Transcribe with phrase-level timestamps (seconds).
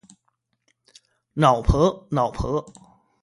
[1.33, 2.65] 脑婆脑婆